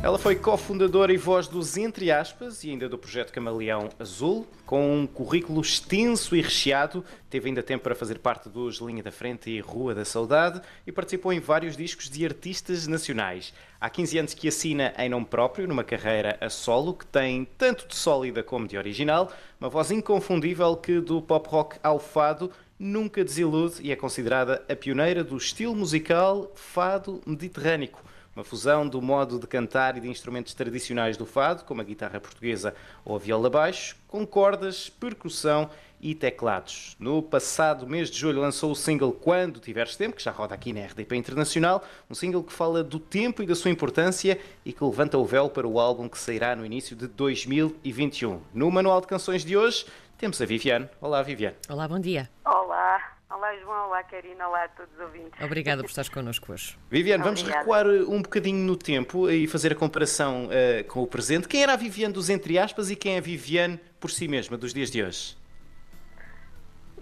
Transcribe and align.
Ela 0.00 0.16
foi 0.16 0.36
cofundadora 0.36 1.12
e 1.12 1.16
voz 1.16 1.48
dos 1.48 1.76
Entre 1.76 2.12
Aspas 2.12 2.62
e 2.62 2.70
ainda 2.70 2.88
do 2.88 2.96
projeto 2.96 3.32
Camaleão 3.32 3.88
Azul, 3.98 4.46
com 4.64 4.96
um 4.96 5.08
currículo 5.08 5.60
extenso 5.60 6.36
e 6.36 6.40
recheado. 6.40 7.04
Teve 7.28 7.48
ainda 7.48 7.64
tempo 7.64 7.82
para 7.82 7.96
fazer 7.96 8.20
parte 8.20 8.48
dos 8.48 8.78
Linha 8.78 9.02
da 9.02 9.10
Frente 9.10 9.50
e 9.50 9.58
Rua 9.58 9.96
da 9.96 10.04
Saudade 10.04 10.62
e 10.86 10.92
participou 10.92 11.32
em 11.32 11.40
vários 11.40 11.76
discos 11.76 12.08
de 12.08 12.24
artistas 12.24 12.86
nacionais. 12.86 13.52
Há 13.80 13.90
15 13.90 14.18
anos 14.18 14.34
que 14.34 14.46
assina 14.46 14.94
em 14.96 15.08
nome 15.08 15.26
próprio, 15.26 15.66
numa 15.66 15.82
carreira 15.82 16.38
a 16.40 16.48
solo 16.48 16.94
que 16.94 17.04
tem 17.04 17.44
tanto 17.58 17.88
de 17.88 17.96
sólida 17.96 18.40
como 18.40 18.68
de 18.68 18.78
original, 18.78 19.32
uma 19.60 19.68
voz 19.68 19.90
inconfundível 19.90 20.76
que 20.76 21.00
do 21.00 21.20
pop 21.20 21.48
rock 21.48 21.76
ao 21.82 21.98
fado 21.98 22.52
nunca 22.78 23.24
desilude 23.24 23.82
e 23.82 23.90
é 23.90 23.96
considerada 23.96 24.64
a 24.68 24.76
pioneira 24.76 25.24
do 25.24 25.36
estilo 25.36 25.74
musical 25.74 26.52
fado 26.54 27.20
mediterrâneo 27.26 27.90
uma 28.38 28.44
fusão 28.44 28.88
do 28.88 29.02
modo 29.02 29.36
de 29.36 29.48
cantar 29.48 29.96
e 29.96 30.00
de 30.00 30.08
instrumentos 30.08 30.54
tradicionais 30.54 31.16
do 31.16 31.26
fado, 31.26 31.64
como 31.64 31.80
a 31.80 31.84
guitarra 31.84 32.20
portuguesa 32.20 32.72
ou 33.04 33.16
a 33.16 33.18
viola 33.18 33.50
baixo, 33.50 33.96
com 34.06 34.24
cordas, 34.24 34.88
percussão 34.88 35.68
e 36.00 36.14
teclados. 36.14 36.94
No 37.00 37.20
passado 37.20 37.84
mês 37.84 38.08
de 38.08 38.16
julho 38.16 38.40
lançou 38.40 38.70
o 38.70 38.76
single 38.76 39.10
Quando 39.10 39.58
Tiveres 39.58 39.96
Tempo, 39.96 40.14
que 40.14 40.22
já 40.22 40.30
roda 40.30 40.54
aqui 40.54 40.72
na 40.72 40.82
RDP 40.82 41.16
Internacional, 41.16 41.82
um 42.08 42.14
single 42.14 42.44
que 42.44 42.52
fala 42.52 42.84
do 42.84 43.00
tempo 43.00 43.42
e 43.42 43.46
da 43.46 43.56
sua 43.56 43.72
importância 43.72 44.38
e 44.64 44.72
que 44.72 44.84
levanta 44.84 45.18
o 45.18 45.24
véu 45.24 45.50
para 45.50 45.66
o 45.66 45.80
álbum 45.80 46.08
que 46.08 46.16
sairá 46.16 46.54
no 46.54 46.64
início 46.64 46.94
de 46.94 47.08
2021. 47.08 48.40
No 48.54 48.70
Manual 48.70 49.00
de 49.00 49.08
Canções 49.08 49.44
de 49.44 49.56
hoje 49.56 49.84
temos 50.16 50.40
a 50.40 50.46
Viviane. 50.46 50.88
Olá, 51.00 51.24
Viviane. 51.24 51.56
Olá, 51.68 51.88
bom 51.88 51.98
dia. 51.98 52.30
Olá. 52.44 53.17
Olá, 53.30 53.54
João. 53.56 53.88
Olá, 53.88 54.02
Karina. 54.04 54.48
Olá 54.48 54.64
a 54.64 54.68
todos 54.68 54.92
os 54.94 55.00
ouvintes. 55.00 55.38
Obrigada 55.42 55.82
por 55.82 55.88
estares 55.88 56.08
connosco 56.08 56.50
hoje. 56.50 56.78
Viviane, 56.90 57.22
vamos 57.22 57.40
Obrigada. 57.40 57.60
recuar 57.60 57.86
um 57.86 58.22
bocadinho 58.22 58.66
no 58.66 58.74
tempo 58.74 59.28
e 59.28 59.46
fazer 59.46 59.72
a 59.72 59.74
comparação 59.74 60.46
uh, 60.46 60.84
com 60.88 61.02
o 61.02 61.06
presente. 61.06 61.46
Quem 61.46 61.62
era 61.62 61.74
a 61.74 61.76
Viviane 61.76 62.14
dos 62.14 62.30
entre 62.30 62.58
aspas 62.58 62.90
e 62.90 62.96
quem 62.96 63.16
é 63.16 63.18
a 63.18 63.20
Viviane 63.20 63.78
por 64.00 64.10
si 64.10 64.26
mesma 64.26 64.56
dos 64.56 64.72
dias 64.72 64.90
de 64.90 65.02
hoje? 65.02 65.36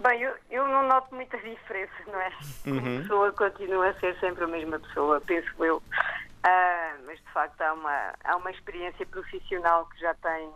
Bem, 0.01 0.21
eu, 0.21 0.33
eu 0.51 0.67
não 0.67 0.85
noto 0.87 1.15
muita 1.15 1.37
diferença, 1.39 1.93
não 2.05 2.19
é? 2.19 2.31
Uhum. 2.65 2.97
A 2.97 3.01
pessoa 3.01 3.31
continua 3.31 3.87
a 3.89 3.93
ser 3.99 4.19
sempre 4.19 4.43
a 4.43 4.47
mesma 4.47 4.79
pessoa, 4.79 5.21
penso 5.21 5.63
eu. 5.63 5.77
Uh, 5.77 7.05
mas 7.05 7.17
de 7.19 7.31
facto 7.33 7.61
há 7.61 7.73
uma, 7.73 8.13
há 8.23 8.35
uma 8.35 8.51
experiência 8.51 9.05
profissional 9.05 9.85
que 9.85 9.99
já 10.01 10.13
tem 10.15 10.49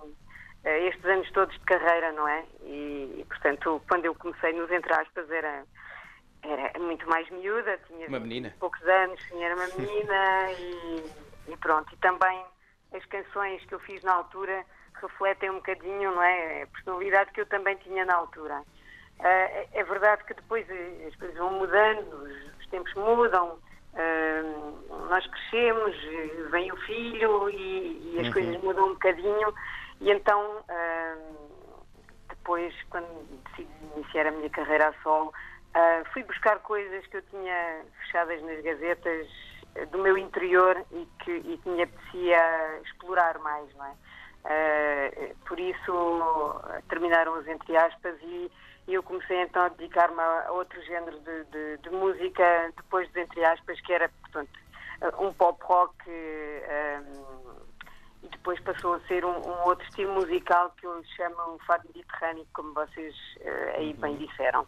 estes 0.64 1.06
anos 1.06 1.30
todos 1.32 1.54
de 1.54 1.66
carreira, 1.66 2.12
não 2.12 2.28
é? 2.28 2.44
E, 2.64 3.16
e, 3.20 3.26
portanto, 3.28 3.82
quando 3.88 4.06
eu 4.06 4.16
comecei 4.16 4.54
nos 4.54 4.70
entre 4.72 4.94
aspas 4.94 5.30
era, 5.30 5.64
era 6.44 6.80
muito 6.80 7.08
mais 7.10 7.30
miúda, 7.30 7.80
tinha 7.88 8.08
uma 8.08 8.20
menina. 8.20 8.54
poucos 8.60 8.82
anos, 8.88 9.20
era 9.40 9.56
uma 9.56 9.68
menina 9.68 10.52
e, 10.52 11.52
e 11.52 11.58
pronto. 11.58 11.94
E 11.94 11.98
também 11.98 12.44
as 12.94 13.06
canções 13.06 13.64
que 13.66 13.74
eu 13.74 13.80
fiz 13.80 14.04
na 14.04 14.14
altura 14.14 14.66
refletem 15.02 15.50
um 15.50 15.56
bocadinho, 15.56 16.14
não 16.14 16.22
é? 16.22 16.64
A 16.64 16.68
personalidade 16.68 17.32
que 17.32 17.42
eu 17.42 17.46
também 17.46 17.76
tinha 17.78 18.06
na 18.06 18.16
altura. 18.16 18.62
Uh, 19.20 19.68
é 19.74 19.84
verdade 19.84 20.24
que 20.26 20.34
depois 20.34 20.66
as 21.08 21.16
coisas 21.16 21.38
vão 21.38 21.52
mudando, 21.54 22.24
os, 22.60 22.68
tempos 22.68 22.94
mudam, 22.96 23.60
uh, 23.94 25.08
nós 25.10 25.26
crescemos, 25.28 25.96
vem 26.50 26.72
o 26.72 26.78
filho 26.78 27.50
e, 27.50 28.14
e 28.14 28.20
as 28.20 28.28
uhum. 28.28 28.34
coisas 28.34 28.64
mudam 28.64 28.86
um 28.86 28.94
bocadinho 28.94 29.54
e 30.02 30.12
então 30.12 30.64
depois 32.28 32.74
quando 32.90 33.08
decidi 33.46 33.72
iniciar 33.96 34.28
a 34.28 34.32
minha 34.32 34.50
carreira 34.50 34.90
a 34.90 34.94
solo 35.02 35.32
fui 36.12 36.24
buscar 36.24 36.60
coisas 36.60 37.06
que 37.08 37.18
eu 37.18 37.22
tinha 37.24 37.86
fechadas 38.02 38.42
nas 38.44 38.62
gavetas 38.62 39.28
do 39.92 40.00
meu 40.00 40.18
interior 40.18 40.84
e 40.92 41.08
que, 41.24 41.32
e 41.32 41.58
que 41.58 41.70
me 41.70 41.84
apetecia 41.84 42.82
explorar 42.84 43.40
mais, 43.40 43.74
não 43.76 43.86
é? 43.86 43.96
Uh, 44.44 45.36
por 45.46 45.60
isso 45.60 46.62
terminaram 46.90 47.38
os 47.38 47.48
entre 47.48 47.78
aspas 47.78 48.18
e 48.24 48.52
eu 48.88 49.04
comecei 49.04 49.40
então 49.42 49.64
a 49.64 49.70
dedicar-me 49.70 50.20
a 50.20 50.52
outro 50.52 50.82
género 50.84 51.20
de, 51.20 51.44
de, 51.46 51.78
de, 51.78 51.90
música, 51.92 52.74
depois 52.76 53.10
de 53.12 53.22
entre 53.22 53.46
aspas, 53.46 53.80
que 53.82 53.94
era, 53.94 54.10
portanto, 54.10 54.50
um 55.20 55.32
pop 55.34 55.64
rock 55.64 55.96
e 58.24 58.28
depois 58.30 58.60
passou 58.62 58.94
a 58.96 59.00
ser 59.02 59.26
um, 59.26 59.32
um, 59.32 59.68
outro 59.68 59.88
estilo 59.88 60.14
musical 60.14 60.74
que 60.78 60.86
eu 60.86 61.04
chamo 61.16 61.60
fado 61.66 61.88
mediterrâneo, 61.88 62.46
como 62.54 62.74
vocês 62.74 63.16
uh, 63.40 63.78
aí 63.78 63.94
bem 63.94 64.12
uhum. 64.14 64.26
disseram. 64.26 64.68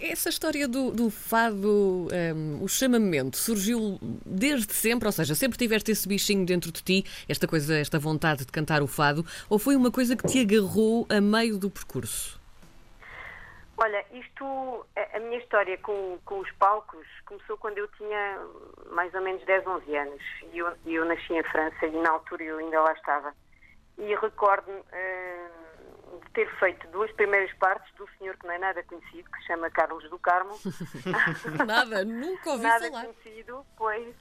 Essa 0.00 0.30
história 0.30 0.66
do, 0.66 0.90
do 0.90 1.10
fado, 1.10 2.08
um, 2.34 2.64
o 2.64 2.68
chamamento, 2.68 3.36
surgiu 3.36 3.98
desde 4.24 4.72
sempre? 4.72 5.06
Ou 5.06 5.12
seja, 5.12 5.34
sempre 5.34 5.58
tiveste 5.58 5.90
esse 5.90 6.08
bichinho 6.08 6.46
dentro 6.46 6.72
de 6.72 6.82
ti, 6.82 7.04
esta 7.28 7.46
coisa, 7.46 7.76
esta 7.76 7.98
vontade 7.98 8.46
de 8.46 8.52
cantar 8.52 8.82
o 8.82 8.86
fado, 8.86 9.24
ou 9.50 9.58
foi 9.58 9.76
uma 9.76 9.90
coisa 9.90 10.16
que 10.16 10.26
te 10.26 10.40
agarrou 10.40 11.06
a 11.10 11.20
meio 11.20 11.58
do 11.58 11.68
percurso? 11.68 12.39
Olha, 13.82 14.04
isto, 14.12 14.86
a, 14.94 15.16
a 15.16 15.20
minha 15.20 15.38
história 15.38 15.78
com, 15.78 16.18
com, 16.26 16.40
os 16.40 16.52
palcos 16.52 17.06
começou 17.24 17.56
quando 17.56 17.78
eu 17.78 17.88
tinha 17.88 18.38
mais 18.90 19.12
ou 19.14 19.22
menos 19.22 19.42
10, 19.46 19.66
11 19.66 19.96
anos. 19.96 20.22
E 20.52 20.58
eu, 20.58 20.70
eu 20.84 21.04
nasci 21.06 21.32
em 21.32 21.42
França 21.44 21.86
e 21.86 21.96
na 21.96 22.10
altura 22.10 22.44
eu 22.44 22.58
ainda 22.58 22.78
lá 22.82 22.92
estava. 22.92 23.32
E 23.96 24.14
recordo-me 24.16 24.80
uh, 24.80 26.20
de 26.22 26.30
ter 26.32 26.50
feito 26.58 26.86
duas 26.88 27.10
primeiras 27.12 27.50
partes 27.54 27.90
do 27.94 28.06
senhor 28.18 28.36
que 28.36 28.46
não 28.46 28.52
é 28.52 28.58
nada 28.58 28.82
conhecido, 28.82 29.30
que 29.30 29.38
se 29.38 29.46
chama 29.46 29.70
Carlos 29.70 30.08
do 30.10 30.18
Carmo. 30.18 30.58
nada, 31.66 32.04
nunca 32.04 32.50
ouvi 32.50 32.62
nada 32.62 32.84
falar. 32.84 33.02
Nada 33.02 33.14
conhecido, 33.14 33.64
pois. 33.78 34.14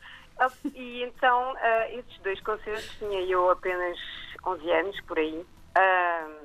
E 0.74 1.04
então, 1.04 1.52
uh, 1.52 2.00
esses 2.00 2.18
dois 2.20 2.40
concertos 2.42 2.98
tinha 2.98 3.22
eu 3.24 3.50
apenas 3.50 3.98
11 4.46 4.72
anos, 4.72 5.02
por 5.02 5.20
aí. 5.20 5.46
Uh, 5.78 6.39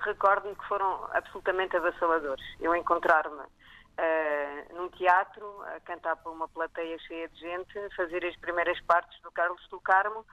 recordo-me 0.00 0.54
que 0.54 0.66
foram 0.66 1.08
absolutamente 1.12 1.76
avassaladores. 1.76 2.44
Eu 2.60 2.74
encontrar-me 2.74 3.40
uh, 3.40 4.74
num 4.74 4.88
teatro, 4.90 5.62
a 5.74 5.80
cantar 5.80 6.16
para 6.16 6.32
uma 6.32 6.48
plateia 6.48 6.98
cheia 7.00 7.28
de 7.28 7.40
gente, 7.40 7.96
fazer 7.96 8.24
as 8.24 8.36
primeiras 8.36 8.80
partes 8.82 9.20
do 9.22 9.30
Carlos 9.30 9.66
do 9.68 9.80
Carmo 9.80 10.24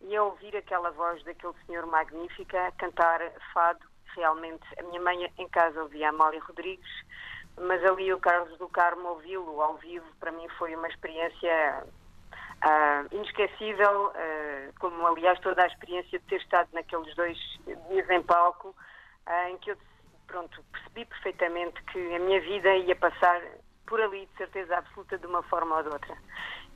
e 0.00 0.16
a 0.16 0.22
ouvir 0.22 0.56
aquela 0.56 0.90
voz 0.90 1.22
daquele 1.24 1.54
senhor 1.66 1.86
magnífica 1.86 2.72
cantar 2.78 3.20
fado. 3.52 3.84
Realmente, 4.16 4.64
a 4.78 4.82
minha 4.84 5.00
mãe 5.00 5.32
em 5.38 5.48
casa 5.48 5.82
ouvia 5.82 6.08
Amália 6.08 6.42
Rodrigues, 6.42 6.88
mas 7.56 7.84
ali 7.84 8.12
o 8.12 8.18
Carlos 8.18 8.56
do 8.58 8.68
Carmo 8.68 9.10
ouvi-lo 9.10 9.60
ao 9.60 9.76
vivo, 9.76 10.06
para 10.18 10.32
mim 10.32 10.48
foi 10.58 10.74
uma 10.74 10.88
experiência 10.88 11.84
uh, 12.64 13.14
inesquecível, 13.14 14.06
uh, 14.06 14.72
como 14.80 15.06
aliás 15.06 15.38
toda 15.40 15.62
a 15.62 15.66
experiência 15.66 16.18
de 16.18 16.24
ter 16.24 16.40
estado 16.40 16.68
naqueles 16.72 17.14
dois 17.14 17.38
dias 17.88 18.08
em 18.10 18.22
palco, 18.22 18.74
em 19.50 19.58
que 19.58 19.70
eu 19.70 19.76
pronto, 20.28 20.62
percebi 20.70 21.04
perfeitamente 21.06 21.82
que 21.84 22.14
a 22.14 22.18
minha 22.18 22.40
vida 22.40 22.76
ia 22.76 22.94
passar 22.94 23.40
por 23.86 24.00
ali, 24.00 24.26
de 24.26 24.36
certeza 24.36 24.76
absoluta, 24.76 25.18
de 25.18 25.26
uma 25.26 25.42
forma 25.44 25.76
ou 25.76 25.82
de 25.82 25.88
outra. 25.88 26.16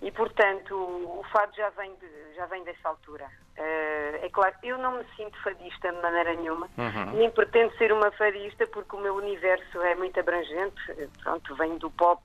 E, 0.00 0.10
portanto, 0.10 0.74
o 0.74 1.22
fado 1.30 1.54
já 1.54 1.68
vem, 1.70 1.94
de, 1.96 2.34
já 2.34 2.46
vem 2.46 2.64
dessa 2.64 2.88
altura. 2.88 3.26
Uh, 3.56 4.24
é 4.24 4.28
claro, 4.32 4.54
eu 4.62 4.78
não 4.78 4.98
me 4.98 5.04
sinto 5.14 5.40
fadista 5.42 5.92
de 5.92 6.00
maneira 6.00 6.34
nenhuma, 6.34 6.68
uhum. 6.76 7.12
nem 7.12 7.30
pretendo 7.30 7.76
ser 7.76 7.92
uma 7.92 8.10
fadista, 8.12 8.66
porque 8.66 8.96
o 8.96 9.00
meu 9.00 9.14
universo 9.14 9.80
é 9.82 9.94
muito 9.94 10.18
abrangente. 10.18 10.82
Pronto, 11.22 11.54
vem 11.54 11.76
do 11.76 11.90
pop, 11.90 12.22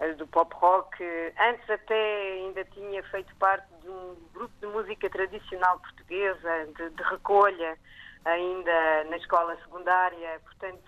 ah, 0.00 0.08
do 0.14 0.26
pop 0.26 0.52
rock. 0.56 1.04
Antes 1.38 1.68
até 1.70 2.32
ainda 2.32 2.64
tinha 2.64 3.02
feito 3.04 3.32
parte 3.36 3.68
de 3.82 3.88
um 3.88 4.16
grupo 4.32 4.54
de 4.60 4.66
música 4.66 5.08
tradicional 5.10 5.78
portuguesa, 5.78 6.66
de, 6.76 6.90
de 6.90 7.02
recolha 7.04 7.78
ainda 8.24 9.04
na 9.04 9.16
escola 9.16 9.56
secundária, 9.56 10.40
portanto, 10.44 10.82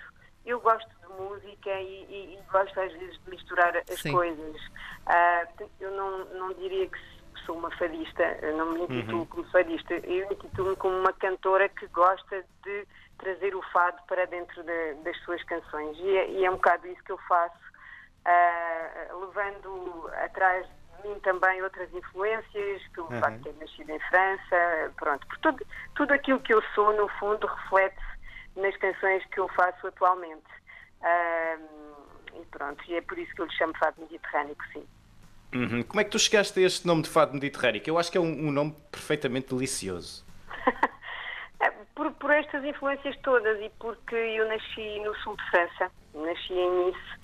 eu 0.44 0.60
gosto 0.60 0.88
de 0.88 1.12
música 1.20 1.70
e, 1.80 2.04
e, 2.04 2.38
e 2.38 2.42
gosto 2.50 2.80
às 2.80 2.92
vezes 2.92 3.20
de 3.24 3.30
misturar 3.30 3.76
as 3.76 4.00
Sim. 4.00 4.12
coisas. 4.12 4.56
Uh, 5.06 5.70
eu 5.80 5.90
não, 5.90 6.24
não 6.26 6.52
diria 6.54 6.86
que 6.88 6.98
sou 7.44 7.56
uma 7.56 7.70
fadista, 7.76 8.22
eu 8.42 8.56
não 8.56 8.72
me 8.72 8.82
intitulo 8.82 9.20
uhum. 9.20 9.26
como 9.26 9.50
fadista, 9.50 9.94
eu 9.94 10.32
intitulo-me 10.32 10.76
como 10.76 10.96
uma 10.98 11.12
cantora 11.12 11.68
que 11.68 11.86
gosta 11.88 12.44
de 12.64 12.86
trazer 13.18 13.54
o 13.54 13.62
fado 13.72 13.98
para 14.06 14.26
dentro 14.26 14.62
de, 14.62 14.94
das 15.04 15.16
suas 15.22 15.42
canções 15.44 15.96
e 15.98 16.16
é, 16.16 16.30
e 16.30 16.44
é, 16.44 16.50
um 16.50 16.56
bocado 16.56 16.86
isso 16.88 17.02
que 17.04 17.12
eu 17.12 17.18
faço, 17.28 17.56
uh, 18.26 19.20
levando 19.20 20.10
atrás 20.24 20.66
mim 21.06 21.18
também 21.20 21.62
outras 21.62 21.92
influências, 21.92 22.82
pelo 22.94 23.12
uhum. 23.12 23.20
facto 23.20 23.36
de 23.36 23.42
ter 23.44 23.54
nascido 23.60 23.90
em 23.90 24.00
França, 24.00 24.92
pronto, 24.96 25.26
por 25.26 25.38
tudo, 25.38 25.66
tudo 25.94 26.12
aquilo 26.12 26.40
que 26.40 26.52
eu 26.52 26.62
sou, 26.74 26.92
no 26.94 27.08
fundo, 27.18 27.46
reflete 27.46 28.02
nas 28.56 28.76
canções 28.76 29.24
que 29.26 29.40
eu 29.40 29.48
faço 29.48 29.86
atualmente. 29.86 30.46
Um, 31.02 32.40
e 32.40 32.44
pronto, 32.50 32.82
e 32.88 32.96
é 32.96 33.00
por 33.00 33.18
isso 33.18 33.34
que 33.34 33.40
eu 33.40 33.46
lhe 33.46 33.52
chamo 33.52 33.76
Fado 33.78 34.00
Mediterrâneo, 34.00 34.56
sim. 34.72 34.86
Uhum. 35.54 35.82
Como 35.84 36.00
é 36.00 36.04
que 36.04 36.10
tu 36.10 36.18
chegaste 36.18 36.58
a 36.58 36.66
este 36.66 36.86
nome 36.86 37.02
de 37.02 37.08
Fado 37.08 37.32
Mediterrâneo? 37.32 37.82
Eu 37.86 37.98
acho 37.98 38.10
que 38.10 38.18
é 38.18 38.20
um, 38.20 38.48
um 38.48 38.50
nome 38.50 38.74
perfeitamente 38.90 39.54
delicioso. 39.54 40.24
É, 41.58 41.70
por, 41.94 42.12
por 42.12 42.30
estas 42.30 42.62
influências 42.64 43.16
todas 43.22 43.58
e 43.62 43.70
porque 43.78 44.14
eu 44.14 44.46
nasci 44.46 45.00
no 45.00 45.14
sul 45.20 45.34
de 45.38 45.50
França, 45.50 45.90
nasci 46.12 46.52
em 46.52 46.84
Nice, 46.84 47.18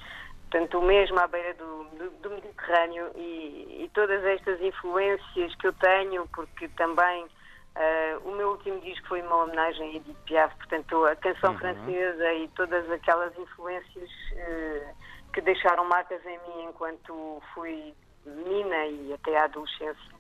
portanto, 0.53 0.83
mesmo 0.83 1.19
à 1.19 1.27
beira 1.27 1.55
do, 1.55 1.85
do, 1.85 2.11
do 2.11 2.31
Mediterrâneo 2.31 3.11
e, 3.17 3.85
e, 3.85 3.91
todas 3.95 4.23
estas 4.23 4.61
influências 4.61 5.55
que 5.57 5.67
eu 5.67 5.73
tenho, 5.73 6.29
porque 6.29 6.69
também 6.69 7.25
uh, 7.25 8.29
o 8.29 8.33
meu 8.33 8.51
último 8.51 8.79
disco 8.81 9.09
foi 9.09 9.23
uma 9.23 9.45
homenagem 9.45 9.83
a 9.83 9.97
Edith 9.97 10.17
Piaf, 10.27 10.55
portanto, 10.57 11.07
a 11.07 11.17
canção 11.17 11.53
uhum. 11.53 11.59
francesa 11.59 12.33
e 12.35 12.49
todas 12.49 12.91
aquelas 12.91 13.37
influências 13.39 14.11
uh, 14.33 15.33
que 15.33 15.41
deixaram 15.41 15.87
marcas 15.87 16.25
em 16.27 16.39
mim 16.41 16.65
enquanto 16.69 17.43
fui 17.55 17.95
menina 18.27 18.87
e 18.87 19.15
até 19.15 19.39
a 19.39 19.45
adolescência. 19.45 20.13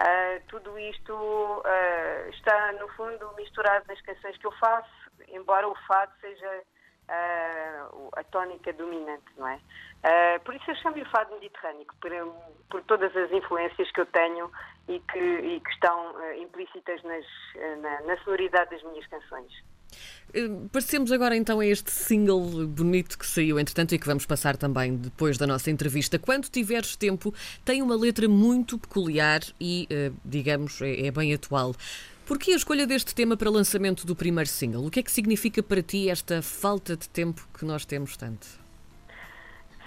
Uh, 0.00 0.42
tudo 0.48 0.78
isto 0.78 1.62
está, 2.32 2.72
no 2.72 2.88
fundo, 2.94 3.30
misturado 3.36 3.84
nas 3.88 4.00
canções 4.00 4.38
que 4.38 4.46
eu 4.46 4.52
faço, 4.52 4.90
embora 5.28 5.68
o 5.68 5.74
fado 5.86 6.12
seja 6.20 6.62
uh, 7.08 8.08
a 8.16 8.24
tónica 8.24 8.72
dominante, 8.72 9.24
não 9.36 9.48
é? 9.48 9.58
por 10.44 10.54
isso 10.54 10.70
eu 10.70 10.76
chamo-lhe 10.76 11.04
fado 11.06 11.34
mediterrâneo, 11.34 11.84
por, 12.00 12.12
por, 12.70 12.82
todas 12.84 13.16
as 13.16 13.32
influências 13.32 13.90
que 13.90 14.00
eu 14.00 14.06
tenho 14.06 14.48
e 14.86 15.00
que, 15.00 15.18
e 15.18 15.58
que 15.58 15.70
estão 15.70 16.14
implícitas 16.40 17.02
nas, 17.02 17.24
na, 17.82 18.02
na 18.02 18.16
sonoridade 18.18 18.70
das 18.70 18.82
minhas 18.84 19.04
canções. 19.08 19.52
Parecemos 20.70 21.10
agora 21.10 21.36
então 21.36 21.58
a 21.58 21.66
este 21.66 21.90
single 21.90 22.68
bonito 22.68 23.18
que 23.18 23.26
saiu, 23.26 23.58
entretanto, 23.58 23.94
e 23.94 23.98
que 23.98 24.06
vamos 24.06 24.26
passar 24.26 24.56
também 24.56 24.96
depois 24.96 25.38
da 25.38 25.46
nossa 25.46 25.70
entrevista. 25.70 26.18
Quando 26.18 26.48
tiveres 26.48 26.94
tempo, 26.94 27.34
tem 27.64 27.82
uma 27.82 27.96
letra 27.96 28.28
muito 28.28 28.78
peculiar 28.78 29.40
e, 29.60 29.88
digamos, 30.24 30.80
é, 30.82 31.06
é 31.06 31.10
bem 31.10 31.32
atual. 31.34 31.74
Por 32.26 32.40
que 32.40 32.52
a 32.52 32.56
escolha 32.56 32.88
deste 32.88 33.14
tema 33.14 33.36
para 33.36 33.48
lançamento 33.48 34.04
do 34.04 34.16
primeiro 34.16 34.50
single? 34.50 34.84
O 34.84 34.90
que 34.90 34.98
é 34.98 35.02
que 35.02 35.12
significa 35.12 35.62
para 35.62 35.80
ti 35.80 36.10
esta 36.10 36.42
falta 36.42 36.96
de 36.96 37.08
tempo 37.08 37.46
que 37.56 37.64
nós 37.64 37.84
temos 37.84 38.16
tanto? 38.16 38.46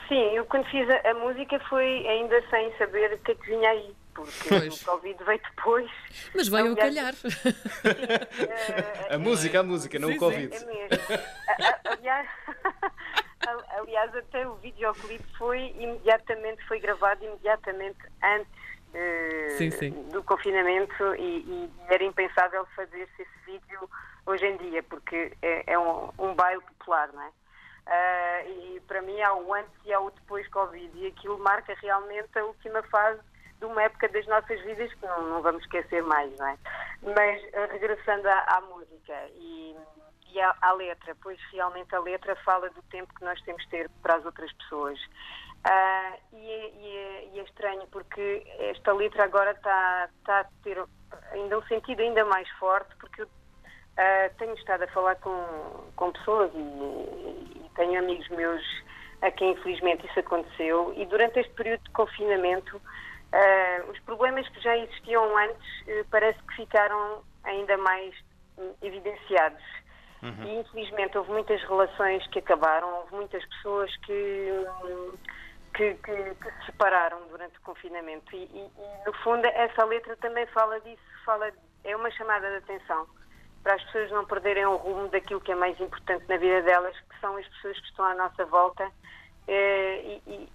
Sim, 0.07 0.23
eu 0.33 0.45
quando 0.45 0.65
fiz 0.71 0.89
a, 0.89 1.11
a 1.11 1.13
música 1.15 1.59
foi 1.69 2.07
ainda 2.07 2.41
sem 2.49 2.73
saber 2.77 3.13
o 3.13 3.17
que 3.19 3.31
é 3.31 3.35
que 3.35 3.45
vinha 3.45 3.69
aí 3.69 3.93
porque 4.13 4.49
pois. 4.49 4.81
o 4.81 4.85
Covid 4.85 5.23
veio 5.25 5.41
depois. 5.55 5.91
Mas 6.33 6.47
veio 6.47 6.71
Aliás, 6.71 6.77
calhar. 6.77 7.13
Sim, 7.13 7.29
a 9.09 9.13
é, 9.13 9.17
música, 9.17 9.59
a 9.59 9.63
música, 9.63 9.99
não 9.99 10.07
sim, 10.07 10.15
o 10.15 10.19
Covid. 10.19 10.57
Sim, 10.57 10.65
é 10.65 10.69
mesmo. 10.69 11.05
aliás, 11.85 12.29
aliás, 13.79 14.15
até 14.15 14.47
o 14.47 14.55
videoclipe 14.55 15.25
foi 15.37 15.73
imediatamente, 15.77 16.65
foi 16.67 16.79
gravado 16.79 17.23
imediatamente 17.23 17.99
antes 18.23 18.59
uh, 18.93 19.57
sim, 19.57 19.71
sim. 19.71 19.91
do 20.11 20.23
confinamento 20.23 21.15
e, 21.15 21.39
e, 21.39 21.71
era 21.89 22.03
impensável 22.03 22.65
fazer-se 22.75 23.21
esse 23.21 23.39
vídeo 23.45 23.89
hoje 24.25 24.45
em 24.45 24.57
dia, 24.57 24.83
porque 24.83 25.33
é, 25.41 25.73
é 25.73 25.79
um, 25.79 26.09
um 26.17 26.33
baile 26.33 26.61
popular, 26.61 27.09
não 27.13 27.23
é? 27.23 27.31
Uh, 27.89 28.49
e 28.49 28.79
para 28.81 29.01
mim 29.01 29.19
há 29.21 29.33
o 29.33 29.51
antes 29.53 29.73
e 29.83 29.91
há 29.91 29.99
o 29.99 30.11
depois 30.11 30.47
Covid 30.49 30.91
e 30.93 31.07
aquilo 31.07 31.39
marca 31.39 31.75
realmente 31.81 32.37
a 32.37 32.45
última 32.45 32.83
fase 32.83 33.19
de 33.59 33.65
uma 33.65 33.81
época 33.81 34.07
das 34.09 34.25
nossas 34.27 34.61
vidas 34.61 34.93
que 34.93 35.05
não, 35.05 35.21
não 35.23 35.41
vamos 35.41 35.63
esquecer 35.63 36.03
mais, 36.03 36.31
não 36.37 36.47
é? 36.47 36.57
Mas 37.01 37.41
uh, 37.43 37.71
regressando 37.71 38.27
à, 38.29 38.57
à 38.57 38.61
música 38.61 39.13
e, 39.35 39.75
e 40.31 40.39
à, 40.39 40.55
à, 40.61 40.73
letra, 40.73 41.15
pois 41.21 41.39
realmente 41.51 41.93
a 41.95 41.99
letra 41.99 42.35
fala 42.37 42.69
do 42.69 42.81
tempo 42.83 43.13
que 43.15 43.23
nós 43.23 43.41
temos 43.41 43.63
de 43.63 43.69
ter 43.69 43.89
para 44.01 44.15
as 44.15 44.25
outras 44.25 44.51
pessoas. 44.53 44.99
Uh, 45.65 46.17
e, 46.33 46.51
é, 46.51 46.69
e, 46.69 46.97
é, 46.97 47.29
e, 47.33 47.39
é, 47.39 47.43
estranho 47.43 47.85
porque 47.91 48.43
esta 48.59 48.93
letra 48.93 49.25
agora 49.25 49.51
está, 49.51 50.09
está 50.19 50.39
a 50.39 50.45
ter 50.63 50.81
ainda 51.31 51.59
um 51.59 51.63
sentido 51.63 52.01
ainda 52.01 52.23
mais 52.25 52.49
forte 52.51 52.95
porque 52.97 53.23
eu 53.23 53.25
uh, 53.25 54.35
tenho 54.37 54.53
estado 54.53 54.83
a 54.83 54.87
falar 54.87 55.15
com, 55.17 55.35
com 55.97 56.11
pessoas 56.13 56.49
e, 56.55 56.57
e 56.57 57.69
tenho 57.75 57.99
amigos 57.99 58.27
meus 58.29 58.63
a 59.21 59.29
quem 59.31 59.51
infelizmente 59.51 60.07
isso 60.07 60.19
aconteceu 60.19 60.93
e 60.95 61.05
durante 61.05 61.39
este 61.39 61.53
período 61.53 61.83
de 61.83 61.91
confinamento 61.91 62.81
Uh, 63.31 63.91
os 63.91 63.99
problemas 63.99 64.47
que 64.49 64.59
já 64.59 64.75
existiam 64.75 65.37
antes 65.37 65.81
uh, 65.81 66.05
parece 66.09 66.39
que 66.47 66.55
ficaram 66.55 67.21
ainda 67.43 67.77
mais 67.77 68.15
um, 68.57 68.73
evidenciados. 68.81 69.63
Uhum. 70.23 70.43
E 70.45 70.59
infelizmente 70.59 71.15
houve 71.15 71.31
muitas 71.31 71.61
relações 71.61 72.25
que 72.27 72.39
acabaram, 72.39 72.91
houve 72.91 73.15
muitas 73.15 73.45
pessoas 73.45 73.95
que, 73.97 74.51
um, 74.83 75.13
que, 75.73 75.93
que, 75.95 76.35
que, 76.35 76.51
se 76.51 76.65
separaram 76.65 77.27
durante 77.27 77.57
o 77.57 77.61
confinamento. 77.61 78.35
E, 78.35 78.43
e, 78.43 78.59
e, 78.59 79.05
no 79.05 79.13
fundo 79.23 79.45
essa 79.45 79.85
letra 79.85 80.15
também 80.17 80.45
fala 80.47 80.79
disso, 80.81 81.01
fala, 81.25 81.51
é 81.83 81.95
uma 81.95 82.11
chamada 82.11 82.49
de 82.49 82.57
atenção 82.57 83.07
para 83.63 83.75
as 83.75 83.83
pessoas 83.85 84.11
não 84.11 84.25
perderem 84.25 84.65
o 84.65 84.77
rumo 84.77 85.09
daquilo 85.09 85.41
que 85.41 85.51
é 85.51 85.55
mais 85.55 85.79
importante 85.79 86.25
na 86.27 86.37
vida 86.37 86.61
delas, 86.61 86.97
que 86.97 87.19
são 87.19 87.35
as 87.37 87.47
pessoas 87.47 87.79
que 87.79 87.87
estão 87.87 88.05
à 88.05 88.15
nossa 88.15 88.45
volta. 88.45 88.85
Uh, 88.87 90.21
e, 90.27 90.49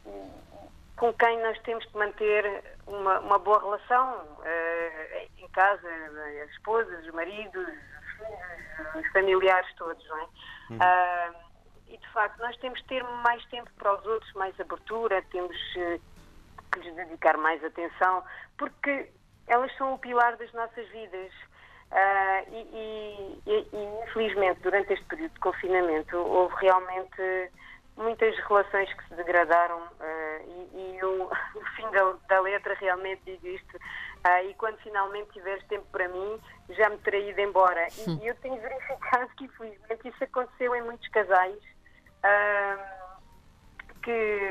com 0.97 1.13
quem 1.13 1.41
nós 1.43 1.59
temos 1.63 1.85
que 1.87 1.99
manter 1.99 2.65
uma, 2.87 3.19
uma 3.21 3.39
boa 3.39 3.59
relação 3.59 4.21
uh, 4.39 5.29
em 5.39 5.49
casa, 5.49 5.89
as 6.45 6.51
esposas, 6.51 7.05
os 7.05 7.13
maridos, 7.13 7.69
os 8.95 9.13
familiares 9.13 9.69
todos, 9.77 10.07
não 10.09 10.19
é? 10.19 10.23
Uhum. 10.71 10.77
Uh, 10.77 11.54
e 11.95 11.99
de 11.99 12.09
facto 12.09 12.39
nós 12.41 12.57
temos 12.57 12.81
que 12.81 12.89
ter 12.89 13.05
mais 13.05 13.45
tempo 13.47 13.71
para 13.79 13.95
os 13.95 14.05
outros, 14.05 14.33
mais 14.35 14.59
abertura, 14.61 15.23
temos 15.31 15.57
uh, 15.77 16.01
que 16.73 16.81
lhes 16.81 16.95
dedicar 16.97 17.37
mais 17.37 17.63
atenção, 17.65 18.25
porque 18.59 19.09
elas 19.47 19.75
são 19.77 19.95
o 19.95 19.99
pilar 19.99 20.37
das 20.37 20.53
nossas 20.53 20.89
vidas. 20.89 21.33
Uh, 21.93 22.51
e, 22.51 23.41
e, 23.47 23.69
e, 23.73 24.05
infelizmente, 24.09 24.61
durante 24.63 24.93
este 24.95 25.05
período 25.05 25.35
de 25.35 25.41
confinamento, 25.41 26.17
houve 26.17 26.55
realmente 26.57 27.53
muitas 27.97 28.37
relações 28.49 28.93
que 28.93 29.09
se 29.09 29.15
degradaram 29.15 29.79
uh, 29.79 30.71
e, 30.75 30.97
e 30.97 30.99
no 31.01 31.31
fim 31.77 31.89
da, 31.93 32.15
da, 32.29 32.41
letra 32.41 32.75
realmente 32.75 33.23
digo 33.25 33.47
isto 33.47 33.77
uh, 33.77 34.49
e 34.49 34.55
quando 34.55 34.77
finalmente 34.79 35.31
tiveres 35.31 35.65
tempo 35.69 35.87
para 35.93 36.09
mim 36.09 36.41
já 36.71 36.91
me 36.91 36.99
terei 36.99 37.31
ido 37.31 37.41
embora 37.41 37.87
e, 37.97 38.27
eu 38.27 38.35
tenho 38.37 38.61
verificado 38.61 39.29
que 39.37 39.45
infelizmente 39.45 40.09
isso 40.09 40.25
aconteceu 40.25 40.75
em 40.75 40.83
muitos 40.83 41.07
casais 41.07 41.57
que, 44.03 44.51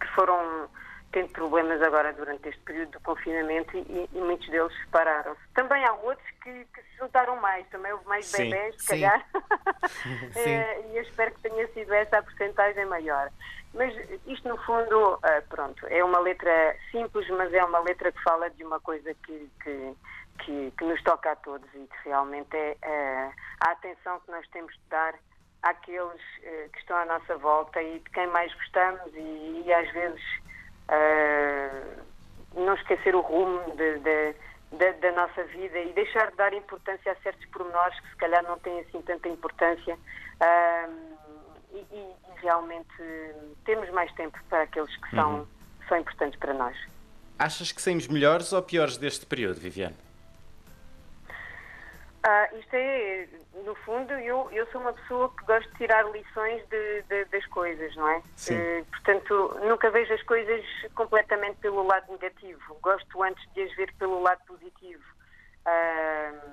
que 0.00 0.06
foram 0.14 0.68
tendo 1.12 1.28
problemas 1.30 1.82
agora 1.82 2.12
durante 2.12 2.48
este 2.48 2.60
período 2.62 2.92
do 2.92 3.00
confinamento 3.00 3.76
e, 3.76 4.08
e 4.12 4.20
muitos 4.20 4.48
deles 4.48 4.72
separaram-se. 4.84 5.40
Também 5.54 5.84
há 5.84 5.92
outros 5.94 6.28
que, 6.42 6.64
que, 6.66 6.82
se 6.82 6.98
juntaram 6.98 7.36
mais, 7.36 7.66
também 7.68 7.92
houve 7.92 8.06
mais 8.06 8.26
sim, 8.26 8.44
bebés, 8.44 8.76
se 8.78 8.88
calhar, 8.88 9.26
é, 10.36 10.80
e 10.88 10.96
eu 10.96 11.02
espero 11.02 11.34
que 11.34 11.48
tenha 11.48 11.66
sido 11.68 11.92
essa 11.92 12.18
a 12.18 12.22
porcentagem 12.22 12.84
maior. 12.86 13.30
Mas 13.74 13.94
isto, 14.26 14.48
no 14.48 14.56
fundo, 14.58 15.14
uh, 15.14 15.48
pronto, 15.48 15.86
é 15.88 16.02
uma 16.02 16.18
letra 16.18 16.76
simples, 16.90 17.28
mas 17.30 17.52
é 17.52 17.64
uma 17.64 17.78
letra 17.80 18.10
que 18.10 18.22
fala 18.22 18.50
de 18.50 18.64
uma 18.64 18.80
coisa 18.80 19.14
que, 19.14 19.50
que, 19.62 19.96
que, 20.40 20.72
que 20.76 20.84
nos 20.84 21.00
toca 21.02 21.32
a 21.32 21.36
todos 21.36 21.68
e 21.74 21.86
que 21.86 22.08
realmente 22.08 22.56
é 22.56 22.76
uh, 22.84 23.32
a 23.60 23.70
atenção 23.72 24.18
que 24.20 24.30
nós 24.30 24.46
temos 24.48 24.72
de 24.72 24.80
dar 24.88 25.14
àqueles 25.62 26.20
uh, 26.20 26.70
que 26.72 26.78
estão 26.78 26.96
à 26.96 27.04
nossa 27.04 27.36
volta 27.36 27.82
e 27.82 27.98
de 27.98 28.10
quem 28.10 28.26
mais 28.28 28.52
gostamos 28.54 29.12
e, 29.14 29.62
e 29.64 29.72
às 29.72 29.90
vezes 29.92 30.22
uh, 30.88 32.02
não 32.54 32.74
esquecer 32.74 33.14
o 33.14 33.20
rumo 33.20 33.76
de, 33.76 33.98
de, 33.98 34.34
de, 34.72 34.92
da 34.94 35.12
nossa 35.12 35.44
vida 35.44 35.78
e 35.78 35.92
deixar 35.92 36.30
de 36.30 36.36
dar 36.36 36.52
importância 36.52 37.12
a 37.12 37.16
certos 37.16 37.44
pormenores 37.46 37.98
que 38.00 38.08
se 38.08 38.16
calhar 38.16 38.42
não 38.44 38.58
têm 38.58 38.80
assim 38.80 39.02
tanta 39.02 39.28
importância 39.28 39.94
uh, 39.94 41.10
e, 41.72 41.78
e, 41.92 42.14
realmente 42.36 42.88
temos 43.66 43.90
mais 43.90 44.10
tempo 44.14 44.38
para 44.48 44.62
aqueles 44.62 44.96
que 44.96 45.10
são, 45.10 45.40
uhum. 45.40 45.46
são 45.88 45.98
importantes 45.98 46.38
para 46.40 46.54
nós. 46.54 46.76
Achas 47.38 47.70
que 47.70 47.82
saímos 47.82 48.08
melhores 48.08 48.52
ou 48.52 48.62
piores 48.62 48.96
deste 48.96 49.26
período, 49.26 49.60
Viviane? 49.60 49.96
Ah, 52.22 52.48
isto 52.52 52.74
é, 52.74 53.26
no 53.64 53.74
fundo, 53.76 54.12
eu, 54.12 54.48
eu 54.52 54.66
sou 54.70 54.80
uma 54.80 54.92
pessoa 54.92 55.32
que 55.36 55.44
gosto 55.46 55.70
de 55.70 55.76
tirar 55.78 56.04
lições 56.10 56.62
de, 56.68 57.02
de, 57.02 57.24
das 57.26 57.46
coisas, 57.46 57.96
não 57.96 58.08
é? 58.08 58.22
Sim. 58.36 58.56
Uh, 58.56 58.84
portanto, 58.86 59.58
nunca 59.62 59.90
vejo 59.90 60.12
as 60.12 60.22
coisas 60.24 60.62
completamente 60.94 61.56
pelo 61.60 61.82
lado 61.86 62.12
negativo. 62.12 62.76
Gosto 62.82 63.22
antes 63.22 63.42
de 63.54 63.62
as 63.62 63.74
ver 63.74 63.92
pelo 63.98 64.20
lado 64.20 64.40
positivo. 64.46 65.02
Uh, 65.66 66.50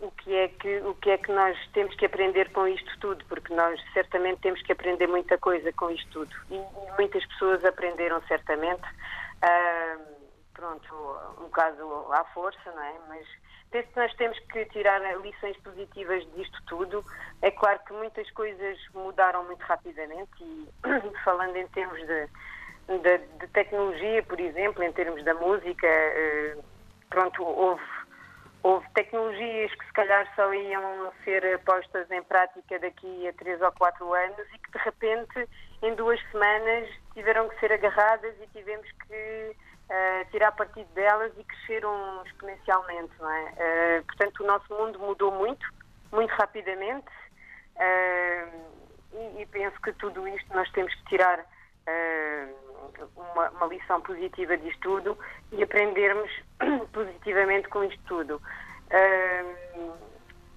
o 0.00 0.10
que 0.10 0.34
é 0.34 0.48
que 0.48 0.78
o 0.80 0.94
que 0.94 1.10
é 1.10 1.18
que 1.18 1.32
nós 1.32 1.56
temos 1.72 1.94
que 1.94 2.04
aprender 2.04 2.50
com 2.52 2.66
isto 2.68 2.98
tudo 3.00 3.24
porque 3.26 3.54
nós 3.54 3.80
certamente 3.94 4.40
temos 4.40 4.60
que 4.62 4.72
aprender 4.72 5.06
muita 5.06 5.38
coisa 5.38 5.72
com 5.72 5.90
isto 5.90 6.10
tudo 6.10 6.36
e, 6.50 6.60
muitas 6.98 7.24
pessoas 7.26 7.64
aprenderam 7.64 8.20
certamente 8.28 8.82
uh, 8.82 10.15
pronto 10.56 10.94
um 11.38 11.48
caso 11.50 12.12
à 12.12 12.24
força 12.32 12.72
não 12.72 12.82
é 12.82 12.94
mas 13.08 13.26
penso 13.70 13.88
que 13.88 14.00
nós 14.00 14.14
temos 14.14 14.38
que 14.38 14.64
tirar 14.66 15.00
lições 15.20 15.56
positivas 15.58 16.26
disto 16.34 16.58
tudo. 16.66 17.04
É 17.42 17.50
claro 17.50 17.78
que 17.86 17.92
muitas 17.92 18.28
coisas 18.30 18.78
mudaram 18.94 19.44
muito 19.44 19.62
rapidamente 19.62 20.30
e 20.40 20.68
falando 21.24 21.56
em 21.56 21.66
termos 21.68 21.98
de, 21.98 22.28
de, 22.98 23.18
de 23.18 23.46
tecnologia, 23.48 24.22
por 24.22 24.40
exemplo, 24.40 24.82
em 24.82 24.92
termos 24.92 25.22
da 25.24 25.34
música, 25.34 25.86
eh, 25.86 26.56
pronto, 27.10 27.42
houve, 27.42 27.82
houve 28.62 28.86
tecnologias 28.94 29.74
que 29.74 29.86
se 29.86 29.92
calhar 29.92 30.26
só 30.34 30.52
iam 30.54 31.12
ser 31.24 31.58
postas 31.64 32.10
em 32.10 32.22
prática 32.22 32.78
daqui 32.78 33.28
a 33.28 33.32
três 33.34 33.60
ou 33.60 33.72
quatro 33.72 34.12
anos 34.14 34.46
e 34.54 34.58
que 34.58 34.70
de 34.72 34.78
repente 34.78 35.48
em 35.82 35.94
duas 35.94 36.20
semanas 36.30 36.88
tiveram 37.14 37.48
que 37.48 37.60
ser 37.60 37.72
agarradas 37.72 38.34
e 38.40 38.46
tivemos 38.48 38.88
que 39.06 39.56
tirar 40.30 40.52
partido 40.52 40.88
delas 40.94 41.32
e 41.38 41.44
cresceram 41.44 42.22
exponencialmente, 42.26 43.12
não 43.20 43.30
é? 43.30 43.42
Uh, 43.42 44.04
portanto, 44.04 44.42
o 44.42 44.46
nosso 44.46 44.74
mundo 44.74 44.98
mudou 44.98 45.30
muito, 45.32 45.66
muito 46.12 46.30
rapidamente 46.32 47.06
e, 49.12 49.42
e, 49.42 49.46
penso 49.46 49.80
que 49.80 49.92
tudo 49.94 50.26
isto 50.28 50.54
nós 50.54 50.70
temos 50.72 50.92
que 50.94 51.04
tirar 51.04 51.44
uma, 53.16 53.50
uma, 53.50 53.66
lição 53.66 54.00
positiva 54.00 54.56
disto 54.56 54.80
tudo 54.80 55.18
e 55.52 55.62
aprendermos 55.62 56.30
positivamente 56.92 57.68
com 57.68 57.84
isto 57.84 58.02
tudo. 58.06 58.40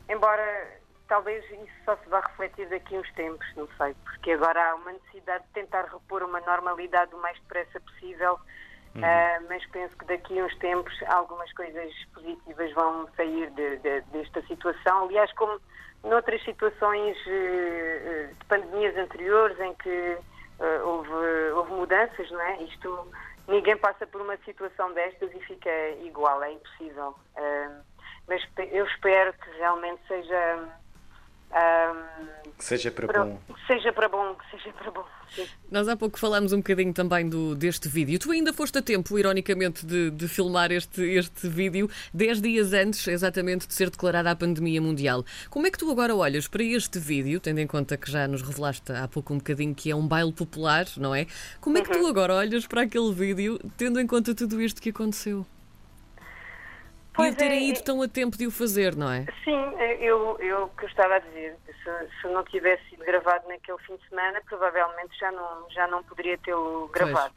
embora 0.07 0.79
talvez 1.09 1.43
isso 1.45 1.73
só 1.83 1.97
se 1.97 2.07
vá 2.07 2.21
refletir 2.21 2.69
daqui 2.69 2.97
uns 2.97 3.11
tempos, 3.13 3.45
não 3.55 3.67
sei, 3.77 3.93
porque 4.05 4.31
agora 4.31 4.71
há 4.71 4.75
uma 4.75 4.93
necessidade 4.93 5.43
de 5.45 5.51
tentar 5.51 5.85
repor 5.85 6.23
uma 6.23 6.39
normalidade 6.39 7.13
o 7.13 7.17
mais 7.17 7.37
depressa 7.39 7.79
possível 7.81 8.39
Uhum. 8.95 9.01
Uh, 9.01 9.45
mas 9.47 9.65
penso 9.67 9.95
que 9.97 10.05
daqui 10.05 10.39
a 10.39 10.45
uns 10.45 10.55
tempos 10.57 10.93
algumas 11.07 11.51
coisas 11.53 11.93
positivas 12.13 12.73
vão 12.73 13.07
sair 13.15 13.49
de, 13.51 13.77
de, 13.77 14.01
desta 14.11 14.41
situação. 14.43 15.05
Aliás, 15.05 15.31
como 15.33 15.59
noutras 16.03 16.43
situações 16.43 17.17
uh, 17.27 18.33
de 18.33 18.45
pandemias 18.47 18.97
anteriores 18.97 19.59
em 19.59 19.73
que 19.75 20.17
uh, 20.59 20.87
houve, 20.87 21.51
houve 21.53 21.73
mudanças, 21.73 22.31
não 22.31 22.41
é? 22.41 22.63
Isto, 22.63 23.11
ninguém 23.47 23.77
passa 23.77 24.07
por 24.07 24.21
uma 24.21 24.37
situação 24.37 24.91
destas 24.93 25.31
e 25.33 25.39
fica 25.41 25.69
igual, 26.03 26.41
é 26.43 26.53
impossível. 26.53 27.15
mas 28.27 28.41
eu 28.71 28.85
espero 28.85 29.33
que 29.33 29.49
realmente 29.57 30.01
seja 30.07 30.67
um, 31.51 32.27
que 32.59 32.65
seja 32.65 32.91
para, 32.91 33.07
para 33.07 33.23
bom. 33.23 33.39
seja 33.65 33.93
para 33.93 34.09
bom, 34.09 34.35
que 34.35 34.51
seja 34.51 34.73
para 34.73 34.91
bom. 34.91 35.05
Sim. 35.29 35.47
Nós 35.71 35.87
há 35.87 35.95
pouco 35.95 36.19
falámos 36.19 36.51
um 36.51 36.57
bocadinho 36.57 36.93
também 36.93 37.29
do, 37.29 37.55
deste 37.55 37.87
vídeo. 37.87 38.19
Tu 38.19 38.31
ainda 38.31 38.51
foste 38.51 38.77
a 38.77 38.81
tempo, 38.81 39.17
ironicamente, 39.17 39.85
de, 39.85 40.11
de 40.11 40.27
filmar 40.27 40.69
este, 40.71 41.01
este 41.01 41.47
vídeo 41.47 41.89
10 42.13 42.41
dias 42.41 42.73
antes, 42.73 43.07
exatamente, 43.07 43.65
de 43.65 43.73
ser 43.73 43.89
declarada 43.89 44.29
a 44.29 44.35
pandemia 44.35 44.81
mundial. 44.81 45.23
Como 45.49 45.67
é 45.67 45.71
que 45.71 45.77
tu 45.77 45.89
agora 45.89 46.13
olhas 46.13 46.47
para 46.47 46.63
este 46.63 46.99
vídeo, 46.99 47.39
tendo 47.39 47.59
em 47.59 47.67
conta 47.67 47.95
que 47.95 48.11
já 48.11 48.27
nos 48.27 48.41
revelaste 48.41 48.91
há 48.91 49.07
pouco 49.07 49.33
um 49.33 49.37
bocadinho 49.37 49.73
que 49.73 49.89
é 49.89 49.95
um 49.95 50.05
baile 50.05 50.33
popular, 50.33 50.85
não 50.97 51.15
é? 51.15 51.27
Como 51.61 51.77
é 51.77 51.81
que 51.81 51.91
uhum. 51.95 52.03
tu 52.03 52.07
agora 52.07 52.33
olhas 52.35 52.67
para 52.67 52.81
aquele 52.81 53.13
vídeo, 53.13 53.57
tendo 53.77 53.99
em 53.99 54.07
conta 54.07 54.35
tudo 54.35 54.61
isto 54.61 54.81
que 54.81 54.89
aconteceu? 54.89 55.45
Pois 57.19 57.33
e 57.33 57.37
terem 57.37 57.59
é, 57.59 57.69
ido 57.69 57.83
tão 57.83 58.01
a 58.01 58.07
tempo 58.07 58.37
de 58.37 58.47
o 58.47 58.51
fazer, 58.51 58.95
não 58.95 59.11
é? 59.11 59.25
Sim, 59.43 59.59
eu, 59.99 60.37
eu 60.39 60.69
que 60.69 60.85
eu 60.85 60.89
estava 60.89 61.15
a 61.15 61.19
dizer, 61.19 61.57
se, 61.65 62.21
se 62.21 62.27
não 62.27 62.43
tivesse 62.45 62.83
sido 62.89 63.03
gravado 63.03 63.47
naquele 63.47 63.77
fim 63.79 63.95
de 63.95 64.09
semana, 64.09 64.41
provavelmente 64.47 65.17
já 65.17 65.31
não, 65.31 65.69
já 65.69 65.87
não 65.87 66.03
poderia 66.03 66.37
tê-lo 66.37 66.87
gravado. 66.87 67.33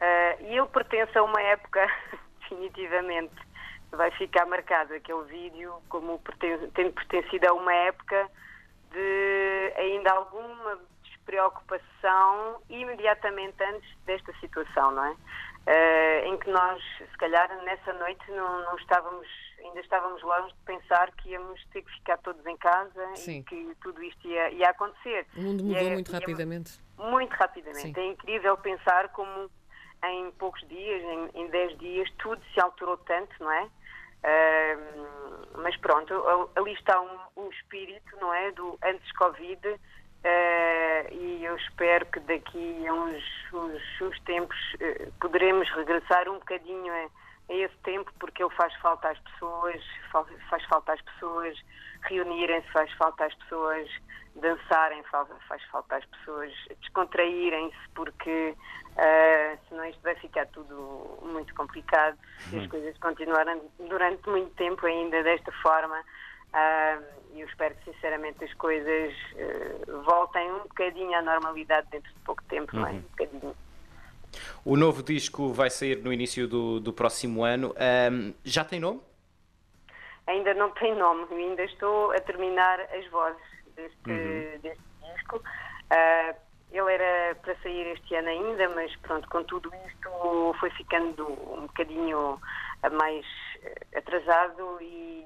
Uh, 0.00 0.44
e 0.44 0.58
ele 0.58 0.66
pertence 0.66 1.16
a 1.16 1.22
uma 1.22 1.40
época, 1.40 1.86
definitivamente, 2.40 3.34
vai 3.92 4.10
ficar 4.12 4.46
marcado 4.46 4.94
aquele 4.94 5.22
vídeo 5.24 5.74
como 5.88 6.18
pertence, 6.18 6.68
tendo 6.74 6.92
pertencido 6.92 7.48
a 7.48 7.52
uma 7.52 7.72
época 7.72 8.28
de 8.90 9.72
ainda 9.76 10.10
alguma 10.12 10.78
despreocupação 11.02 12.60
imediatamente 12.68 13.62
antes 13.62 13.88
desta 14.04 14.32
situação, 14.40 14.90
não 14.90 15.04
é? 15.04 15.16
Uh, 15.66 16.26
em 16.26 16.36
que 16.38 16.50
nós, 16.50 16.82
se 16.98 17.16
calhar, 17.18 17.48
nessa 17.64 17.92
noite 17.94 18.30
não, 18.30 18.62
não, 18.62 18.76
estávamos, 18.76 19.26
ainda 19.64 19.80
estávamos 19.80 20.22
longe 20.22 20.54
de 20.54 20.60
pensar 20.64 21.10
que 21.12 21.30
íamos 21.30 21.64
ter 21.72 21.82
que 21.82 21.92
ficar 21.92 22.18
todos 22.18 22.44
em 22.46 22.56
casa 22.56 23.16
Sim. 23.16 23.38
e 23.38 23.42
que 23.44 23.76
tudo 23.82 24.02
isto 24.02 24.26
ia, 24.28 24.50
ia 24.50 24.70
acontecer. 24.70 25.26
O 25.36 25.42
mundo 25.42 25.64
mudou 25.64 25.82
é, 25.82 25.90
muito 25.90 26.12
rapidamente. 26.12 26.80
É, 26.98 27.02
muito 27.02 27.32
rapidamente. 27.32 27.94
Sim. 27.94 27.94
É 27.96 28.06
incrível 28.06 28.56
pensar 28.58 29.08
como 29.10 29.50
em 30.04 30.30
poucos 30.32 30.60
dias, 30.68 31.02
em, 31.02 31.30
em 31.42 31.48
10 31.48 31.78
dias, 31.78 32.10
tudo 32.18 32.40
se 32.52 32.60
alterou 32.60 32.96
tanto, 32.98 33.32
não 33.40 33.50
é? 33.50 33.64
Uh, 34.24 35.58
mas 35.58 35.76
pronto, 35.78 36.14
ali 36.56 36.72
está 36.72 37.00
um, 37.00 37.18
um, 37.36 37.50
espírito, 37.50 38.16
não 38.20 38.32
é? 38.32 38.50
Do 38.52 38.78
antes 38.82 39.12
Covid, 39.12 39.60
Uh, 40.24 41.12
e 41.12 41.44
eu 41.44 41.54
espero 41.56 42.06
que 42.06 42.18
daqui 42.20 42.86
a 42.86 42.94
uns, 42.94 43.22
uns, 43.52 44.00
uns 44.00 44.20
tempos 44.20 44.56
uh, 44.74 45.12
poderemos 45.20 45.68
regressar 45.72 46.26
um 46.30 46.38
bocadinho 46.38 46.90
a, 46.90 47.52
a, 47.52 47.54
esse 47.54 47.76
tempo, 47.82 48.10
porque 48.18 48.42
ele 48.42 48.54
faz 48.54 48.74
falta 48.76 49.10
às 49.10 49.18
pessoas, 49.18 49.82
faz 50.48 50.64
falta 50.64 50.94
às 50.94 51.00
pessoas 51.02 51.58
reunirem-se, 52.04 52.70
faz 52.72 52.90
falta 52.94 53.26
às 53.26 53.34
pessoas 53.34 53.86
dançarem, 54.36 55.02
faz 55.04 55.62
falta 55.70 55.96
às 55.96 56.04
pessoas 56.06 56.52
descontraírem-se, 56.80 57.76
porque 57.94 58.56
uh, 58.92 59.58
senão 59.68 59.84
isto 59.84 60.02
vai 60.02 60.14
ficar 60.16 60.46
tudo 60.46 61.18
muito 61.22 61.54
complicado 61.54 62.16
se 62.38 62.56
as 62.56 62.62
uhum. 62.62 62.68
coisas 62.70 62.98
continuarem 62.98 63.60
durante 63.78 64.26
muito 64.28 64.54
tempo 64.54 64.86
ainda 64.86 65.22
desta 65.22 65.52
forma. 65.52 66.02
E 67.34 67.40
eu 67.40 67.48
espero 67.48 67.74
que, 67.74 67.92
sinceramente, 67.92 68.44
as 68.44 68.54
coisas 68.54 69.12
uh, 69.32 70.02
voltem 70.02 70.52
um 70.52 70.60
bocadinho 70.60 71.12
à 71.18 71.22
normalidade 71.22 71.88
dentro 71.90 72.12
de 72.12 72.20
pouco 72.20 72.42
tempo, 72.44 72.76
uhum. 72.76 72.82
não 72.82 72.88
é? 72.88 72.92
Uhum. 72.92 72.98
Um 72.98 73.02
bocadinho. 73.02 73.56
O 74.64 74.76
novo 74.76 75.02
disco 75.02 75.52
vai 75.52 75.68
sair 75.68 75.96
no 75.96 76.12
início 76.12 76.46
do, 76.46 76.78
do 76.78 76.92
próximo 76.92 77.42
ano. 77.42 77.74
Um, 78.12 78.34
já 78.44 78.64
tem 78.64 78.78
nome? 78.78 79.00
Ainda 80.28 80.54
não 80.54 80.70
tem 80.70 80.94
nome. 80.94 81.26
Eu 81.30 81.36
ainda 81.36 81.64
estou 81.64 82.12
a 82.12 82.20
terminar 82.20 82.80
as 82.80 83.06
vozes 83.08 83.42
deste, 83.74 84.10
uhum. 84.10 84.60
deste 84.60 84.82
disco. 85.14 85.36
Uh, 85.36 86.36
ele 86.70 86.92
era 86.92 87.34
para 87.36 87.54
sair 87.62 87.86
este 87.88 88.14
ano 88.14 88.28
ainda, 88.28 88.68
mas 88.70 88.94
pronto, 88.96 89.28
com 89.28 89.42
tudo 89.44 89.72
isto 89.86 90.54
foi 90.58 90.70
ficando 90.70 91.24
um 91.52 91.62
bocadinho 91.62 92.40
mais 92.92 93.24
atrasado 93.94 94.78
e 94.80 95.23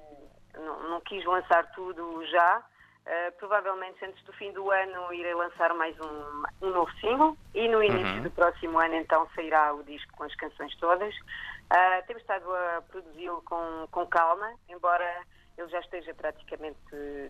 não, 0.59 0.91
não 0.91 1.01
quis 1.01 1.25
lançar 1.25 1.71
tudo 1.73 2.25
já. 2.27 2.63
Uh, 3.07 3.33
provavelmente 3.39 4.05
antes 4.05 4.23
do 4.25 4.33
fim 4.35 4.53
do 4.53 4.71
ano 4.71 5.15
irei 5.15 5.33
lançar 5.33 5.73
mais 5.73 5.99
um, 5.99 6.43
um 6.67 6.71
novo 6.71 6.93
single 7.01 7.39
e 7.55 7.67
no 7.67 7.83
início 7.83 8.17
uhum. 8.17 8.23
do 8.25 8.31
próximo 8.31 8.79
ano 8.79 8.97
então 8.97 9.27
sairá 9.35 9.73
o 9.73 9.83
disco 9.83 10.13
com 10.15 10.25
as 10.25 10.35
canções 10.35 10.77
todas. 10.77 11.15
Uh, 11.17 12.07
temos 12.07 12.23
estado 12.23 12.55
a 12.55 12.83
produzi-lo 12.83 13.41
com, 13.47 13.89
com 13.91 14.07
calma, 14.07 14.53
embora 14.69 15.23
ele 15.57 15.69
já 15.69 15.81
esteja 15.81 16.15
praticamente 16.15 16.79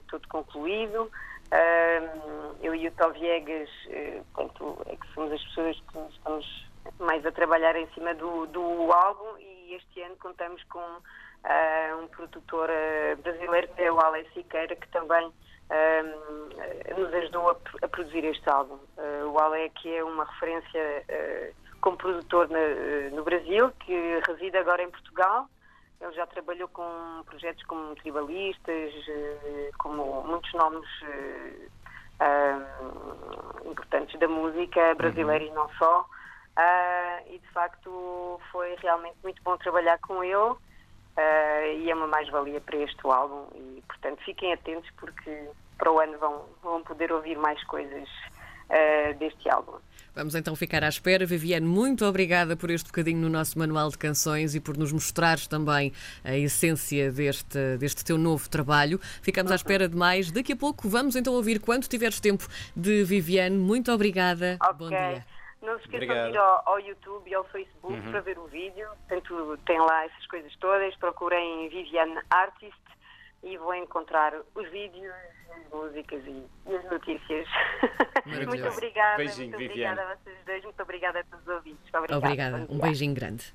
todo 0.09 0.27
concluído. 0.29 1.11
Uh, 1.49 2.57
eu 2.61 2.75
e 2.75 2.89
o 2.89 2.93
Tó 2.93 3.11
Viegas, 3.11 3.71
uh, 3.87 4.83
é 4.87 4.97
que 4.97 5.15
somos 5.15 5.33
as 5.33 5.43
pessoas 5.45 5.81
que 5.81 5.99
estamos 6.11 6.69
mais 6.99 7.25
a 7.25 7.33
trabalhar 7.33 7.75
em 7.77 7.89
cima 7.95 8.15
do, 8.15 8.47
do 8.47 8.93
álbum 8.93 9.39
e 9.39 9.75
este 9.75 10.03
ano 10.03 10.17
contamos 10.17 10.63
com 10.65 11.01
um 12.03 12.09
produtor 12.09 12.69
uh, 12.69 13.23
brasileiro 13.23 13.69
que 13.69 13.83
é 13.83 13.93
o 13.93 14.01
Alex 14.01 14.33
Siqueira, 14.33 14.75
que 14.77 14.89
também 14.89 15.27
uh, 15.27 17.01
nos 17.01 17.13
ajudou 17.15 17.51
a, 17.51 17.57
a, 17.83 17.89
produzir 17.89 18.25
este 18.25 18.49
álbum. 18.49 18.79
o 19.33 19.39
Alex 19.39 19.75
que 19.81 19.95
é 19.95 20.05
uma 20.05 20.25
referência 20.25 21.05
como 21.81 21.97
produtor 21.97 22.49
na, 22.49 23.15
no 23.15 23.23
Brasil, 23.23 23.71
que 23.81 24.21
reside 24.27 24.57
agora 24.57 24.83
em 24.83 24.91
Portugal. 24.91 25.49
Ele 26.01 26.13
já 26.13 26.27
trabalhou 26.27 26.69
com 26.69 27.23
projetos 27.27 27.65
como 27.65 27.95
Tribalistas, 27.97 28.93
como 29.79 30.23
muitos 30.23 30.53
nomes 30.55 30.89
importantes 33.65 34.19
da 34.19 34.29
música 34.29 34.95
brasileira 34.95 35.45
uhum. 35.45 35.51
e 35.51 35.55
não 35.55 35.69
só. 35.71 36.07
E 37.27 37.39
de 37.39 37.49
facto 37.49 38.41
foi 38.53 38.77
realmente 38.77 39.17
muito 39.23 39.43
bom 39.43 39.57
trabalhar 39.57 39.99
com 39.99 40.23
ele. 40.23 40.55
Uh, 41.19 41.81
e 41.81 41.91
é 41.91 41.95
uma 41.97 42.07
mais-valia 42.07 42.61
para 42.61 42.77
este 42.77 43.01
álbum 43.03 43.49
e, 43.57 43.83
portanto, 43.89 44.23
fiquem 44.25 44.53
atentos 44.53 44.89
porque 44.97 45.49
para 45.77 45.91
o 45.91 45.99
ano 45.99 46.17
vão, 46.17 46.45
vão 46.63 46.83
poder 46.85 47.11
ouvir 47.11 47.37
mais 47.37 47.63
coisas 47.65 48.09
uh, 48.69 49.19
deste 49.19 49.51
álbum. 49.51 49.79
Vamos 50.15 50.37
então 50.37 50.55
ficar 50.55 50.85
à 50.85 50.89
espera. 50.89 51.27
Viviane, 51.27 51.67
muito 51.67 52.05
obrigada 52.05 52.57
por 52.57 52.71
este 52.71 52.87
bocadinho 52.87 53.21
no 53.21 53.29
nosso 53.29 53.59
manual 53.59 53.91
de 53.91 53.99
canções 53.99 54.55
e 54.55 54.61
por 54.61 54.77
nos 54.77 54.93
mostrares 54.93 55.49
também 55.49 55.93
a 56.25 56.37
essência 56.37 57.11
deste, 57.11 57.77
deste 57.79 58.05
teu 58.05 58.17
novo 58.17 58.49
trabalho. 58.49 59.01
Ficamos 59.21 59.51
à 59.51 59.57
espera 59.57 59.89
de 59.89 59.97
mais. 59.97 60.31
Daqui 60.31 60.53
a 60.53 60.57
pouco 60.57 60.89
vamos 60.89 61.17
então 61.17 61.35
ouvir 61.35 61.59
quando 61.59 61.89
tiveres 61.89 62.21
tempo 62.21 62.47
de 62.77 63.03
Viviane. 63.03 63.57
Muito 63.57 63.91
obrigada. 63.91 64.57
Okay. 64.61 64.77
Bom 64.77 64.89
dia. 64.89 65.38
Não 65.61 65.77
se 65.79 65.85
esqueçam 65.85 66.05
Obrigado. 66.05 66.31
de 66.31 66.35
ir 66.35 66.39
ao, 66.39 66.63
ao, 66.67 66.81
YouTube 66.81 67.29
e 67.29 67.35
ao 67.35 67.45
Facebook 67.45 67.95
uhum. 67.95 68.11
para 68.11 68.21
ver 68.21 68.39
o 68.39 68.47
vídeo. 68.47 68.89
Portanto, 69.09 69.59
tem 69.67 69.79
lá 69.81 70.05
essas 70.05 70.27
coisas 70.27 70.55
todas. 70.57 70.95
Procurem 70.97 71.69
Viviane 71.69 72.19
Artist 72.31 72.79
e 73.43 73.57
vão 73.57 73.75
encontrar 73.75 74.35
os 74.55 74.71
vídeos, 74.71 75.13
as 75.51 75.71
músicas 75.73 76.23
e, 76.27 76.45
e 76.67 76.77
as 76.77 76.85
notícias. 76.91 77.49
muito 78.47 78.69
obrigada. 78.69 79.17
Beijinho, 79.17 79.49
muito 79.51 79.69
Viviane. 79.69 79.93
obrigada 79.93 80.13
a 80.13 80.17
vocês 80.17 80.37
dois. 80.47 80.65
Muito 80.65 80.83
obrigada 80.83 81.21
a 81.21 81.25
todos 81.25 81.47
os 81.47 81.55
ouvintes. 81.55 81.95
Obrigada. 81.95 82.19
Obrigada. 82.19 82.67
Um 82.71 82.79
beijinho 82.79 83.15
grande. 83.15 83.53